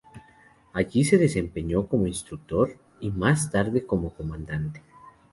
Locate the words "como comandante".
3.85-4.81